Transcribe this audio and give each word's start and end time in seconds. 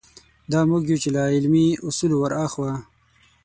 دا 0.51 0.59
موږ 0.69 0.83
یو 0.91 1.01
چې 1.03 1.09
له 1.15 1.21
علمي 1.35 1.67
اصولو 1.87 2.15
وراخوا. 2.19 2.71